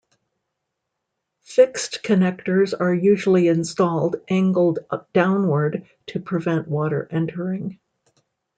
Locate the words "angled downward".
4.27-5.87